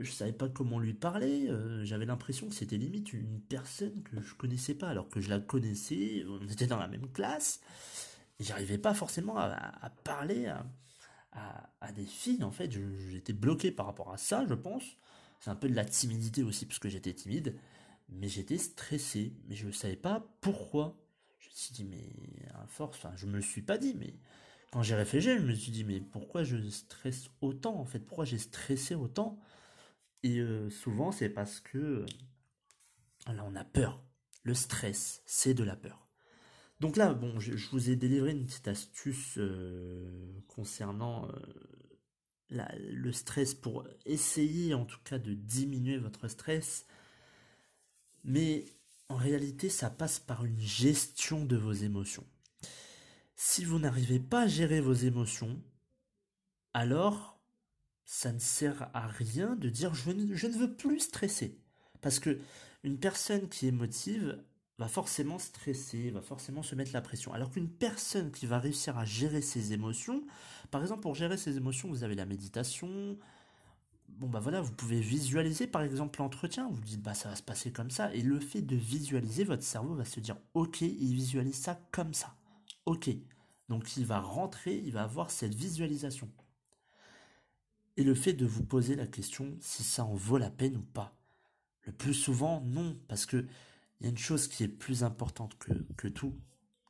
je 0.00 0.10
savais 0.10 0.32
pas 0.32 0.48
comment 0.48 0.78
lui 0.78 0.94
parler. 0.94 1.50
J'avais 1.82 2.06
l'impression 2.06 2.48
que 2.48 2.54
c'était 2.54 2.78
limite 2.78 3.12
une 3.12 3.40
personne 3.42 4.02
que 4.02 4.18
je 4.20 4.34
connaissais 4.34 4.74
pas 4.74 4.88
alors 4.88 5.10
que 5.10 5.20
je 5.20 5.28
la 5.28 5.38
connaissais. 5.38 6.24
On 6.26 6.48
était 6.48 6.66
dans 6.66 6.78
la 6.78 6.88
même 6.88 7.08
classe. 7.12 7.60
J'arrivais 8.40 8.78
pas 8.78 8.94
forcément 8.94 9.36
à, 9.36 9.90
parler 10.04 10.46
à, 11.32 11.92
des 11.92 12.06
filles 12.06 12.42
en 12.42 12.50
fait. 12.50 12.72
J'étais 13.10 13.34
bloqué 13.34 13.70
par 13.70 13.86
rapport 13.86 14.12
à 14.12 14.16
ça, 14.16 14.44
je 14.48 14.54
pense. 14.54 14.84
C'est 15.40 15.50
un 15.50 15.54
peu 15.54 15.68
de 15.68 15.74
la 15.74 15.84
timidité 15.84 16.42
aussi, 16.42 16.66
parce 16.66 16.78
que 16.78 16.88
j'étais 16.88 17.12
timide. 17.12 17.56
Mais 18.08 18.28
j'étais 18.28 18.58
stressé. 18.58 19.34
Mais 19.48 19.54
je 19.54 19.66
ne 19.66 19.72
savais 19.72 19.96
pas 19.96 20.26
pourquoi. 20.40 20.98
Je 21.38 21.48
me 21.48 21.54
suis 21.54 21.72
dit, 21.72 21.84
mais 21.84 22.10
à 22.54 22.66
force, 22.66 22.96
enfin, 22.96 23.12
je 23.16 23.26
me 23.26 23.40
suis 23.40 23.62
pas 23.62 23.78
dit, 23.78 23.94
mais 23.98 24.14
quand 24.72 24.82
j'ai 24.82 24.94
réfléchi, 24.94 25.38
je 25.38 25.44
me 25.44 25.54
suis 25.54 25.72
dit, 25.72 25.84
mais 25.84 26.00
pourquoi 26.00 26.42
je 26.42 26.56
stresse 26.68 27.30
autant, 27.40 27.78
en 27.78 27.84
fait? 27.84 28.00
Pourquoi 28.00 28.24
j'ai 28.24 28.38
stressé 28.38 28.94
autant? 28.94 29.38
Et 30.22 30.40
euh, 30.40 30.70
souvent, 30.70 31.12
c'est 31.12 31.28
parce 31.28 31.60
que. 31.60 31.78
Euh, 31.78 32.06
là, 33.26 33.44
on 33.46 33.54
a 33.56 33.64
peur. 33.64 34.02
Le 34.42 34.54
stress, 34.54 35.22
c'est 35.26 35.54
de 35.54 35.64
la 35.64 35.76
peur. 35.76 36.08
Donc 36.80 36.96
là, 36.96 37.14
bon, 37.14 37.40
je, 37.40 37.52
vous 37.70 37.90
ai 37.90 37.96
délivré 37.96 38.32
une 38.32 38.44
petite 38.46 38.68
astuce 38.68 39.38
euh, 39.38 40.42
concernant 40.46 41.28
le 42.50 43.12
stress 43.12 43.54
pour 43.54 43.88
essayer 44.04 44.74
en 44.74 44.84
tout 44.84 45.00
cas 45.02 45.18
de 45.18 45.34
diminuer 45.34 45.98
votre 45.98 46.28
stress. 46.28 46.86
Mais 48.24 48.66
en 49.08 49.16
réalité, 49.16 49.68
ça 49.68 49.90
passe 49.90 50.20
par 50.20 50.44
une 50.44 50.60
gestion 50.60 51.44
de 51.44 51.56
vos 51.56 51.72
émotions. 51.72 52.26
Si 53.38 53.66
vous 53.66 53.78
n'arrivez 53.78 54.18
pas 54.18 54.42
à 54.42 54.46
gérer 54.46 54.80
vos 54.80 54.94
émotions, 54.94 55.62
alors 56.72 57.38
ça 58.06 58.32
ne 58.32 58.38
sert 58.38 58.88
à 58.94 59.08
rien 59.08 59.56
de 59.56 59.68
dire 59.68 59.94
je 59.94 60.10
ne, 60.10 60.58
veux 60.58 60.74
plus 60.74 61.00
stresser. 61.00 61.60
Parce 62.00 62.18
que 62.18 62.38
une 62.82 62.98
personne 62.98 63.48
qui 63.50 63.66
est 63.66 63.68
émotive 63.68 64.42
va 64.78 64.88
forcément 64.88 65.38
stresser, 65.38 66.10
va 66.10 66.22
forcément 66.22 66.62
se 66.62 66.74
mettre 66.74 66.92
la 66.94 67.02
pression. 67.02 67.34
Alors 67.34 67.50
qu'une 67.50 67.68
personne 67.68 68.30
qui 68.30 68.46
va 68.46 68.58
réussir 68.58 68.96
à 68.96 69.04
gérer 69.04 69.42
ses 69.42 69.74
émotions, 69.74 70.24
par 70.70 70.80
exemple 70.80 71.02
pour 71.02 71.14
gérer 71.14 71.36
ses 71.36 71.58
émotions, 71.58 71.88
vous 71.88 72.04
avez 72.04 72.14
la 72.14 72.24
méditation. 72.24 73.18
Bon 74.08 74.28
bah 74.28 74.40
voilà, 74.40 74.62
vous 74.62 74.72
pouvez 74.72 75.00
visualiser 75.00 75.66
par 75.66 75.82
exemple 75.82 76.20
l'entretien, 76.20 76.68
vous 76.70 76.80
dites 76.80 77.02
bah 77.02 77.14
ça 77.14 77.28
va 77.28 77.36
se 77.36 77.42
passer 77.42 77.70
comme 77.70 77.90
ça 77.90 78.14
et 78.14 78.22
le 78.22 78.40
fait 78.40 78.62
de 78.62 78.76
visualiser, 78.76 79.44
votre 79.44 79.64
cerveau 79.64 79.94
va 79.94 80.06
se 80.06 80.20
dire 80.20 80.38
OK, 80.54 80.80
il 80.80 81.12
visualise 81.14 81.56
ça 81.56 81.78
comme 81.90 82.14
ça. 82.14 82.35
OK. 82.86 83.10
Donc 83.68 83.96
il 83.96 84.06
va 84.06 84.20
rentrer, 84.20 84.76
il 84.76 84.92
va 84.92 85.02
avoir 85.02 85.30
cette 85.30 85.54
visualisation. 85.54 86.30
Et 87.96 88.04
le 88.04 88.14
fait 88.14 88.32
de 88.32 88.46
vous 88.46 88.64
poser 88.64 88.94
la 88.94 89.06
question 89.06 89.56
si 89.60 89.82
ça 89.82 90.04
en 90.04 90.14
vaut 90.14 90.38
la 90.38 90.50
peine 90.50 90.76
ou 90.76 90.82
pas. 90.82 91.16
Le 91.82 91.92
plus 91.92 92.14
souvent 92.14 92.60
non 92.62 92.98
parce 93.08 93.26
que 93.26 93.46
il 94.00 94.04
y 94.04 94.06
a 94.08 94.10
une 94.10 94.18
chose 94.18 94.48
qui 94.48 94.62
est 94.62 94.68
plus 94.68 95.04
importante 95.04 95.56
que, 95.58 96.08
tout, 96.08 96.34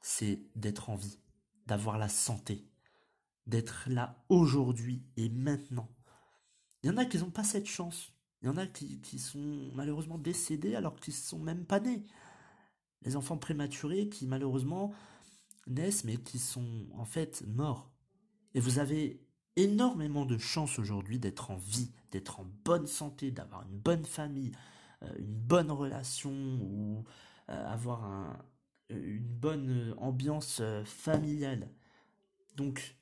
c'est 0.03 0.41
d'être 0.57 0.91
en 0.91 0.97
vie, 0.97 1.21
d'avoir 1.67 1.99
la 1.99 2.09
santé, 2.09 2.67
d'être 3.47 3.85
là 3.89 4.25
aujourd'hui 4.29 5.05
et 5.17 5.29
maintenant. 5.29 5.89
Il 6.83 6.91
y 6.91 6.93
en 6.93 6.97
a 6.97 7.05
qui 7.05 7.19
n'ont 7.19 7.31
pas 7.31 7.45
cette 7.45 7.67
chance. 7.67 8.13
Il 8.43 8.47
y 8.47 8.49
en 8.49 8.57
a 8.57 8.67
qui, 8.67 9.19
sont 9.19 9.71
malheureusement 9.75 10.19
décédés 10.19 10.75
alors 10.75 10.97
qu'ils 10.97 11.15
ne 11.15 11.19
sont 11.19 11.39
même 11.39 11.65
pas 11.65 11.79
nés. 11.79 12.05
Les 13.03 13.15
enfants 13.15 13.39
prématurés 13.39 14.09
qui 14.09 14.27
malheureusement 14.27 14.93
naissent 15.67 16.05
mais 16.05 16.17
qui 16.17 16.39
sont 16.39 16.87
en 16.95 17.05
fait 17.05 17.45
morts. 17.47 17.93
Et 18.55 18.61
vous 18.61 18.79
avez 18.79 19.21
énormément 19.57 20.27
de 20.27 20.39
chance 20.39 20.79
aujourd'hui 20.79 21.19
d'être 21.19 21.51
en 21.51 21.57
vie, 21.57 21.93
d'être 22.11 22.41
en 22.41 22.47
bonne 22.65 22.87
santé, 22.87 23.31
d'avoir 23.31 23.63
une 23.63 23.79
bonne 23.79 24.05
famille, 24.05 24.53
euh, 25.03 25.13
une 25.19 25.35
bonne 25.35 25.71
relation 25.71 26.33
ou 26.33 27.05
euh, 27.49 27.67
avoir 27.67 28.39
une 28.91 29.27
bonne 29.27 29.95
ambiance 29.99 30.59
euh, 30.61 30.85
familiale. 30.85 31.71
Donc, 32.57 32.97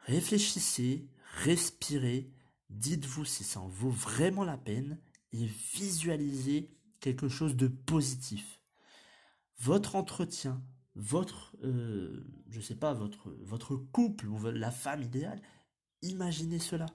réfléchissez, 0.00 1.08
respirez, 1.42 2.30
dites-vous 2.70 3.24
si 3.24 3.44
ça 3.44 3.60
en 3.60 3.68
vaut 3.68 3.90
vraiment 3.90 4.44
la 4.44 4.56
peine 4.56 4.98
et 5.32 5.46
visualisez 5.74 6.70
quelque 7.00 7.28
chose 7.28 7.56
de 7.56 7.68
positif. 7.68 8.60
Votre 9.58 9.96
entretien, 9.96 10.62
votre, 10.96 11.54
je 11.62 12.60
sais 12.60 12.74
pas, 12.74 12.94
votre, 12.94 13.30
votre 13.42 13.76
couple 13.76 14.26
ou 14.26 14.38
la 14.50 14.70
femme 14.70 15.02
idéale, 15.02 15.40
imaginez 16.02 16.58
cela. 16.58 16.86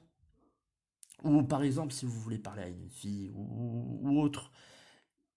Ou 1.24 1.44
par 1.44 1.62
exemple, 1.62 1.94
si 1.94 2.06
vous 2.06 2.20
voulez 2.20 2.40
parler 2.40 2.64
à 2.64 2.68
une 2.68 2.90
fille 2.90 3.32
ou, 3.36 4.20
autre, 4.20 4.52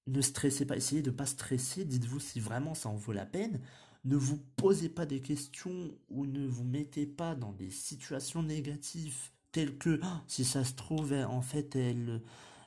ne 0.06 0.20
stressez 0.20 0.66
pas, 0.66 0.76
essayez 0.76 1.02
de 1.02 1.10
ne 1.10 1.16
pas 1.16 1.26
stresser, 1.26 1.84
dites-vous 1.84 2.20
si 2.20 2.40
vraiment 2.40 2.74
ça 2.74 2.88
en 2.88 2.96
vaut 2.96 3.12
la 3.12 3.26
peine. 3.26 3.60
Ne 4.04 4.16
vous 4.16 4.38
posez 4.56 4.88
pas 4.88 5.06
des 5.06 5.20
questions 5.20 5.90
ou 6.08 6.26
ne 6.26 6.46
vous 6.46 6.64
mettez 6.64 7.06
pas 7.06 7.34
dans 7.34 7.52
des 7.52 7.70
situations 7.70 8.42
négatives 8.42 9.30
telles 9.52 9.78
que 9.78 10.00
oh, 10.02 10.06
si 10.26 10.44
ça 10.44 10.64
se 10.64 10.74
trouve, 10.74 11.12
en 11.12 11.40
fait, 11.40 11.76
elle, 11.76 12.22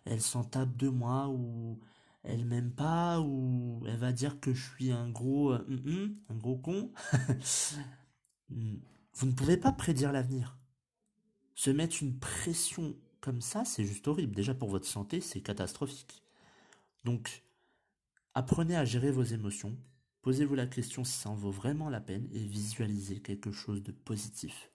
elle 0.06 0.22
s'en 0.22 0.44
tape 0.44 0.78
de 0.78 0.90
moi 0.90 1.28
ou 1.28 1.80
elle 2.24 2.46
m'aime 2.46 2.72
pas 2.72 3.20
ou 3.22 3.84
elle 3.88 3.98
va 3.98 4.12
dire 4.12 4.40
que 4.40 4.54
je 4.54 4.70
suis 4.72 4.92
un 4.92 5.10
gros, 5.10 5.52
euh, 5.52 5.66
hum, 5.68 5.82
hum, 5.86 6.16
un 6.30 6.36
gros 6.36 6.58
con. 6.58 6.92
vous 8.50 9.28
ne 9.28 9.32
pouvez 9.34 9.58
pas 9.58 9.72
prédire 9.72 10.12
l'avenir. 10.12 10.58
Se 11.56 11.70
mettre 11.70 12.02
une 12.02 12.20
pression 12.20 12.96
comme 13.22 13.42
ça, 13.42 13.66
c'est 13.66 13.86
juste 13.86 14.08
horrible. 14.08 14.36
Déjà 14.36 14.54
pour 14.54 14.70
votre 14.70 14.88
santé, 14.88 15.22
c'est 15.22 15.42
catastrophique. 15.42 16.22
Donc, 17.04 17.44
apprenez 18.34 18.76
à 18.76 18.86
gérer 18.86 19.12
vos 19.12 19.24
émotions, 19.24 19.76
posez-vous 20.22 20.56
la 20.56 20.68
question 20.68 21.04
si 21.04 21.14
ça 21.14 21.30
en 21.30 21.36
vaut 21.36 21.52
vraiment 21.52 21.90
la 21.90 22.02
peine 22.02 22.28
et 22.32 22.46
visualisez 22.46 23.22
quelque 23.22 23.52
chose 23.52 23.82
de 23.82 23.92
positif. 23.92 24.72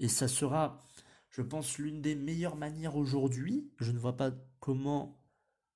Et 0.00 0.08
ça 0.08 0.26
sera, 0.26 0.82
je 1.30 1.42
pense, 1.42 1.78
l'une 1.78 2.02
des 2.02 2.16
meilleures 2.16 2.56
manières 2.56 2.96
aujourd'hui. 2.96 3.70
Je 3.78 3.92
ne 3.92 3.98
vois 3.98 4.16
pas 4.16 4.32
comment, 4.58 5.21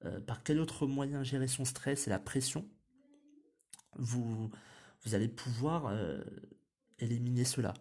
euh, 0.05 0.21
par 0.21 0.43
quel 0.43 0.61
autre 0.61 0.87
moyen 0.87 1.23
gérer 1.23 1.49
son 1.49 1.65
stress 1.65 2.07
et 2.07 2.11
la 2.11 2.19
pression. 2.19 2.69
Vous, 3.95 4.51
vous 5.03 5.15
allez 5.15 5.29
pouvoir 5.29 5.87
euh, 5.87 6.23
éliminer 6.99 7.45
cela. 7.45 7.75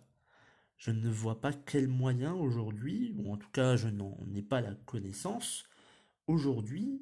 Je 0.78 0.92
ne 0.92 1.10
vois 1.10 1.42
pas 1.42 1.54
quel 1.54 1.88
moyen 1.88 2.34
aujourd'hui, 2.34 3.14
ou 3.18 3.32
en 3.32 3.38
tout 3.38 3.50
cas 3.52 3.76
je 3.76 3.88
n'en 3.88 4.18
ai 4.36 4.42
pas 4.42 4.62
la 4.62 4.74
connaissance 4.74 5.64
aujourd'hui, 6.28 7.02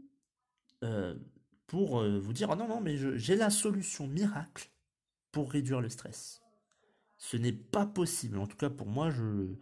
euh, 0.84 1.16
pour 1.68 2.04
vous 2.04 2.34
dire, 2.34 2.50
oh 2.52 2.56
non, 2.56 2.68
non, 2.68 2.82
mais 2.82 2.98
j'ai 3.18 3.36
la 3.36 3.50
solution 3.50 4.06
miracle 4.06 4.70
pour 5.32 5.52
réduire 5.52 5.82
le 5.82 5.90
stress. 5.90 6.42
Ce 7.18 7.36
n'est 7.36 7.54
pas 7.54 7.88
possible. 7.88 8.38
En 8.38 8.46
tout 8.46 8.58
cas, 8.58 8.70
pour 8.70 8.88
moi, 8.88 9.10
je, 9.10 9.56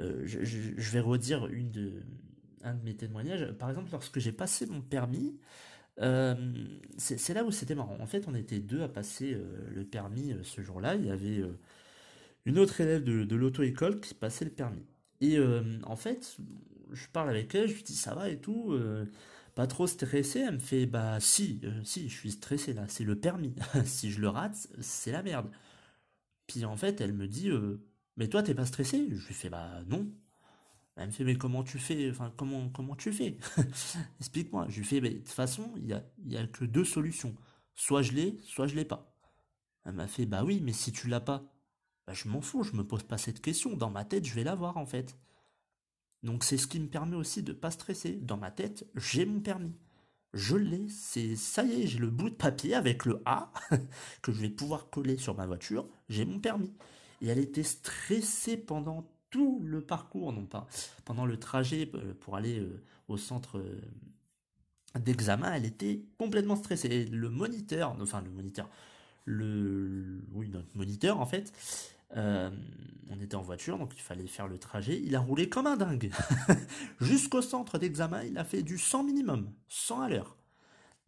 euh, 0.00 0.22
je, 0.24 0.90
vais 0.90 1.00
redire 1.00 1.46
une 1.46 1.70
de, 1.70 2.02
un 2.62 2.74
de 2.74 2.82
mes 2.84 2.94
témoignages. 2.96 3.52
Par 3.52 3.70
exemple, 3.70 3.90
lorsque 3.92 4.18
j'ai 4.18 4.32
passé 4.32 4.66
mon 4.66 4.80
permis, 4.80 5.38
euh, 6.00 6.34
c'est 6.98 7.34
là 7.34 7.44
où 7.44 7.50
c'était 7.52 7.74
marrant. 7.74 7.98
En 8.00 8.06
fait, 8.06 8.26
on 8.28 8.34
était 8.34 8.60
deux 8.60 8.82
à 8.82 8.88
passer 8.88 9.34
euh, 9.34 9.68
le 9.74 9.84
permis 9.84 10.34
ce 10.44 10.62
jour-là. 10.62 10.94
Il 10.96 11.06
y 11.06 11.10
avait 11.10 11.42
une 12.46 12.58
autre 12.58 12.80
élève 12.80 13.04
de, 13.04 13.24
de 13.24 13.36
l'auto-école 13.36 14.00
qui 14.00 14.14
passait 14.14 14.44
le 14.44 14.50
permis. 14.52 14.84
Et 15.20 15.38
en 15.84 15.96
fait, 15.96 16.38
je 16.92 17.06
parle 17.12 17.28
avec 17.28 17.54
elle, 17.54 17.68
je 17.68 17.74
lui 17.74 17.82
dis 17.82 17.94
ça 17.94 18.14
va 18.14 18.30
et 18.30 18.38
tout 18.38 18.74
pas 19.54 19.66
trop 19.66 19.86
stressé, 19.86 20.40
elle 20.40 20.54
me 20.54 20.58
fait 20.58 20.86
bah 20.86 21.18
si, 21.20 21.60
euh, 21.64 21.82
si, 21.84 22.08
je 22.08 22.16
suis 22.16 22.30
stressé 22.32 22.72
là, 22.72 22.86
c'est 22.88 23.04
le 23.04 23.18
permis. 23.18 23.54
si 23.84 24.10
je 24.10 24.20
le 24.20 24.28
rate, 24.28 24.68
c'est 24.80 25.12
la 25.12 25.22
merde. 25.22 25.50
Puis 26.46 26.64
en 26.64 26.76
fait, 26.76 27.00
elle 27.00 27.12
me 27.14 27.28
dit 27.28 27.48
euh, 27.50 27.80
mais 28.16 28.28
toi 28.28 28.42
t'es 28.42 28.54
pas 28.54 28.66
stressé 28.66 29.06
Je 29.10 29.26
lui 29.26 29.34
fais 29.34 29.50
bah 29.50 29.82
non. 29.88 30.06
Elle 30.96 31.06
me 31.06 31.12
fait 31.12 31.24
mais 31.24 31.36
comment 31.36 31.62
tu 31.64 31.78
fais? 31.78 32.10
Enfin 32.10 32.32
comment 32.36 32.68
comment 32.70 32.96
tu 32.96 33.12
fais? 33.12 33.38
Explique-moi. 34.20 34.66
Je 34.68 34.78
lui 34.78 34.84
fais 34.84 35.00
mais 35.00 35.10
de 35.10 35.18
toute 35.18 35.28
façon 35.28 35.72
il 35.76 35.86
y 35.86 35.92
a, 35.92 36.04
y 36.24 36.36
a 36.36 36.46
que 36.46 36.64
deux 36.64 36.84
solutions. 36.84 37.34
Soit 37.74 38.02
je 38.02 38.12
l'ai, 38.12 38.38
soit 38.44 38.66
je 38.66 38.74
l'ai 38.74 38.84
pas. 38.84 39.14
Elle 39.84 39.94
m'a 39.94 40.08
fait 40.08 40.26
bah 40.26 40.44
oui 40.44 40.60
mais 40.62 40.72
si 40.72 40.92
tu 40.92 41.08
l'as 41.08 41.20
pas, 41.20 41.44
bah, 42.06 42.12
je 42.12 42.28
m'en 42.28 42.40
fous, 42.42 42.64
je 42.64 42.72
me 42.72 42.86
pose 42.86 43.02
pas 43.04 43.18
cette 43.18 43.40
question. 43.40 43.76
Dans 43.76 43.90
ma 43.90 44.04
tête 44.04 44.26
je 44.26 44.34
vais 44.34 44.44
l'avoir 44.44 44.76
en 44.76 44.86
fait. 44.86 45.16
Donc 46.22 46.44
c'est 46.44 46.58
ce 46.58 46.66
qui 46.66 46.80
me 46.80 46.88
permet 46.88 47.16
aussi 47.16 47.42
de 47.42 47.52
pas 47.52 47.70
stresser. 47.70 48.12
Dans 48.16 48.36
ma 48.36 48.50
tête, 48.50 48.86
j'ai 48.94 49.24
mon 49.24 49.40
permis. 49.40 49.74
Je 50.32 50.56
l'ai, 50.56 50.88
c'est 50.88 51.34
ça 51.34 51.64
y 51.64 51.82
est, 51.82 51.86
j'ai 51.88 51.98
le 51.98 52.10
bout 52.10 52.30
de 52.30 52.34
papier 52.34 52.74
avec 52.74 53.04
le 53.04 53.20
A 53.24 53.52
que 54.22 54.30
je 54.32 54.40
vais 54.40 54.50
pouvoir 54.50 54.88
coller 54.90 55.16
sur 55.16 55.34
ma 55.34 55.46
voiture, 55.46 55.88
j'ai 56.08 56.24
mon 56.24 56.38
permis. 56.38 56.72
Et 57.20 57.28
elle 57.28 57.38
était 57.38 57.64
stressée 57.64 58.56
pendant 58.56 59.10
tout 59.30 59.60
le 59.64 59.80
parcours, 59.80 60.32
non 60.32 60.44
pas 60.44 60.66
pendant 61.04 61.24
le 61.24 61.38
trajet 61.38 61.90
euh, 61.94 62.14
pour 62.20 62.36
aller 62.36 62.58
euh, 62.60 62.82
au 63.08 63.16
centre 63.16 63.58
euh, 63.58 63.80
d'examen, 64.98 65.52
elle 65.54 65.64
était 65.64 66.02
complètement 66.18 66.56
stressée. 66.56 67.06
Le 67.06 67.30
moniteur, 67.30 67.96
enfin 68.00 68.20
le 68.20 68.30
moniteur, 68.30 68.68
le 69.24 70.20
oui 70.32 70.48
notre 70.48 70.76
moniteur 70.76 71.20
en 71.20 71.26
fait, 71.26 71.52
on 72.16 73.20
était 73.20 73.36
en 73.36 73.42
voiture, 73.42 73.78
donc 73.78 73.92
il 73.94 74.00
fallait 74.00 74.26
faire 74.26 74.48
le 74.48 74.58
trajet. 74.58 75.00
Il 75.00 75.14
a 75.14 75.20
roulé 75.20 75.48
comme 75.48 75.68
un 75.68 75.76
dingue. 75.76 76.10
Jusqu'au 77.00 77.40
centre 77.40 77.78
d'examen, 77.78 78.24
il 78.24 78.36
a 78.36 78.44
fait 78.44 78.62
du 78.62 78.78
100 78.78 79.04
minimum, 79.04 79.52
100 79.68 80.00
à 80.00 80.08
l'heure. 80.08 80.36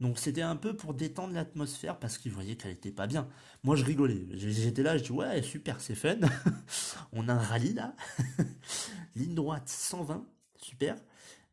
Donc 0.02 0.18
c'était 0.18 0.42
un 0.42 0.56
peu 0.56 0.74
pour 0.74 0.94
détendre 0.94 1.32
l'atmosphère 1.32 1.96
parce 2.00 2.18
qu'il 2.18 2.32
voyait 2.32 2.56
qu'elle 2.56 2.72
était 2.72 2.90
pas 2.90 3.06
bien. 3.06 3.28
Moi 3.62 3.76
je 3.76 3.84
rigolais. 3.84 4.26
J'étais 4.32 4.82
là, 4.82 4.98
je 4.98 5.04
dis 5.04 5.12
ouais 5.12 5.42
super 5.42 5.80
c'est 5.80 5.94
fun. 5.94 6.18
on 7.12 7.28
a 7.28 7.34
un 7.34 7.38
rallye 7.38 7.72
là. 7.72 7.94
Ligne 9.14 9.36
droite 9.36 9.68
120, 9.68 10.26
super. 10.60 10.96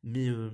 Mais 0.03 0.29
euh, 0.29 0.49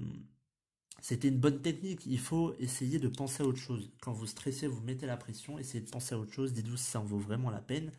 c'était 1.00 1.30
une 1.30 1.40
bonne 1.40 1.62
technique. 1.62 2.06
Il 2.06 2.20
faut 2.20 2.54
essayer 2.60 3.00
de 3.00 3.08
penser 3.08 3.44
à 3.44 3.46
autre 3.46 3.60
chose. 3.60 3.90
Quand 4.02 4.12
vous 4.12 4.28
stressez, 4.28 4.68
vous 4.68 4.82
mettez 4.82 5.06
la 5.06 5.16
pression, 5.16 5.58
essayez 5.58 5.82
de 5.82 5.90
penser 5.90 6.16
à 6.16 6.20
autre 6.20 6.34
chose. 6.34 6.52
Dites-vous 6.52 6.76
si 6.76 6.92
ça 6.92 7.00
en 7.00 7.06
vaut 7.06 7.18
vraiment 7.18 7.50
la 7.50 7.62
peine 7.62 7.92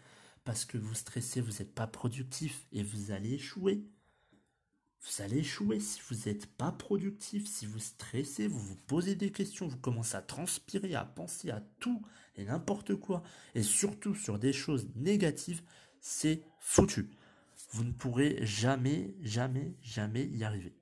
parce 0.44 0.66
que 0.66 0.76
vous 0.76 0.94
stressez, 0.94 1.40
vous 1.40 1.52
n'êtes 1.52 1.74
pas 1.74 1.86
productif 1.86 2.66
et 2.70 2.82
vous 2.82 3.12
allez 3.12 3.32
échouer. 3.32 3.86
Vous 5.00 5.22
allez 5.22 5.38
échouer 5.38 5.78
si 5.78 6.00
vous 6.08 6.16
n'êtes 6.26 6.46
pas 6.46 6.72
productif, 6.72 7.46
si 7.46 7.66
vous 7.66 7.78
stressez, 7.78 8.48
vous 8.48 8.58
vous 8.58 8.76
posez 8.86 9.14
des 9.14 9.30
questions, 9.30 9.68
vous 9.68 9.78
commencez 9.78 10.16
à 10.16 10.22
transpirer, 10.22 10.94
à 10.94 11.04
penser 11.04 11.50
à 11.50 11.62
tout 11.78 12.02
et 12.36 12.44
n'importe 12.44 12.96
quoi, 12.96 13.22
et 13.54 13.62
surtout 13.62 14.14
sur 14.14 14.38
des 14.38 14.52
choses 14.52 14.88
négatives, 14.96 15.62
c'est 16.00 16.42
foutu. 16.58 17.10
Vous 17.70 17.84
ne 17.84 17.92
pourrez 17.92 18.38
jamais, 18.42 19.14
jamais, 19.22 19.74
jamais 19.82 20.26
y 20.26 20.44
arriver. 20.44 20.74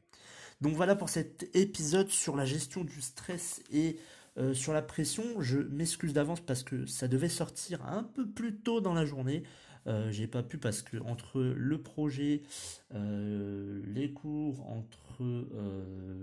Donc 0.61 0.75
voilà 0.75 0.97
pour 0.97 1.09
cet 1.09 1.55
épisode 1.55 2.09
sur 2.09 2.37
la 2.37 2.45
gestion 2.45 2.85
du 2.85 3.01
stress 3.01 3.63
et 3.71 3.99
euh, 4.37 4.53
sur 4.53 4.73
la 4.73 4.83
pression, 4.83 5.41
je 5.41 5.59
m'excuse 5.59 6.13
d'avance 6.13 6.41
parce 6.41 6.63
que 6.63 6.87
ça 6.87 7.07
devait 7.07 7.29
sortir 7.29 7.85
un 7.87 8.03
peu 8.03 8.27
plus 8.29 8.57
tôt 8.57 8.81
dans 8.81 8.95
la 8.95 9.05
journée. 9.05 9.45
Euh, 9.87 10.11
j'ai 10.11 10.27
pas 10.27 10.43
pu 10.43 10.59
parce 10.59 10.83
que 10.83 10.97
entre 10.99 11.41
le 11.41 11.83
projet, 11.83 12.43
euh, 12.95 13.83
les 13.87 14.13
cours, 14.13 14.67
entre 14.71 15.47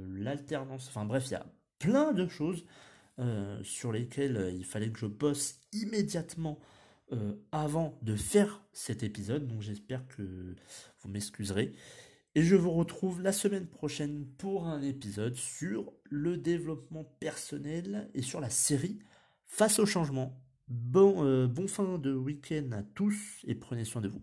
l'alternance, 0.10 0.88
enfin 0.89 1.06
bref, 1.06 1.26
il 1.28 1.34
y 1.34 1.36
a 1.36 1.45
plein 1.80 2.12
de 2.12 2.28
choses 2.28 2.65
sur 3.63 3.91
lesquelles 3.91 4.52
il 4.58 4.65
fallait 4.65 4.89
que 4.89 4.97
je 4.97 5.06
bosse 5.06 5.60
immédiatement 5.74 6.60
avant 7.52 7.97
de 8.02 8.15
faire 8.15 8.63
cet 8.74 9.04
épisode. 9.04 9.47
Donc 9.47 9.62
j'espère 9.62 10.08
que 10.08 10.56
vous 11.00 11.10
m'excuserez. 11.10 11.74
Et 12.34 12.43
je 12.43 12.56
vous 12.56 12.71
retrouve 12.71 13.21
la 13.21 13.34
semaine 13.34 13.67
prochaine 13.67 14.26
pour 14.38 14.65
un 14.65 14.82
épisode 14.82 15.36
sur 15.36 15.91
le 16.10 16.38
développement 16.38 17.04
personnel 17.19 18.10
et 18.13 18.21
sur 18.21 18.39
la 18.39 18.50
série 18.50 19.00
Face 19.47 19.80
au 19.80 19.86
changement. 19.86 20.41
Bon, 20.71 21.25
euh, 21.25 21.47
bon 21.47 21.67
fin 21.67 21.97
de 21.97 22.13
week-end 22.13 22.71
à 22.71 22.81
tous 22.81 23.41
et 23.45 23.55
prenez 23.55 23.84
soin 23.84 24.01
de 24.01 24.07
vous. 24.07 24.21